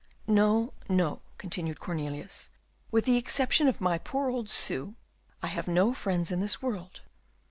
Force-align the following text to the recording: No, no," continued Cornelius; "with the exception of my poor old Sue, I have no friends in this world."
No, 0.25 0.73
no," 0.89 1.21
continued 1.37 1.79
Cornelius; 1.79 2.49
"with 2.89 3.05
the 3.05 3.17
exception 3.17 3.67
of 3.67 3.79
my 3.79 3.99
poor 3.99 4.31
old 4.31 4.49
Sue, 4.49 4.95
I 5.43 5.47
have 5.49 5.67
no 5.67 5.93
friends 5.93 6.31
in 6.31 6.39
this 6.39 6.59
world." 6.59 7.01